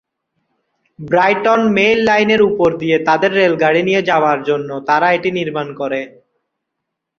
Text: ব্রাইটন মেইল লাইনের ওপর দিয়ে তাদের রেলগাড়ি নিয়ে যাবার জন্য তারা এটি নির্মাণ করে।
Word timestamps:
ব্রাইটন 0.99 1.61
মেইল 1.75 1.99
লাইনের 2.09 2.41
ওপর 2.49 2.69
দিয়ে 2.81 2.97
তাদের 3.07 3.31
রেলগাড়ি 3.39 3.81
নিয়ে 3.87 4.01
যাবার 4.09 4.39
জন্য 4.49 4.69
তারা 4.89 5.07
এটি 5.17 5.29
নির্মাণ 5.39 5.67
করে। 5.79 6.01